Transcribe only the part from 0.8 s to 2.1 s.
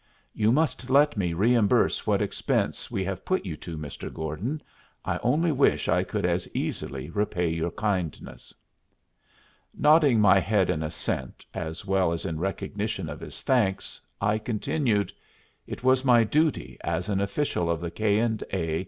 let me reimburse